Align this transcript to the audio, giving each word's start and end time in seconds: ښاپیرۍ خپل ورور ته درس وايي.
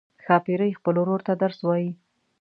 ښاپیرۍ 0.23 0.71
خپل 0.79 0.95
ورور 0.97 1.21
ته 1.27 1.33
درس 1.41 1.59
وايي. 1.67 1.89